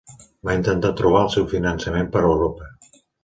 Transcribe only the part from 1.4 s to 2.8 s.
el finançament per Europa.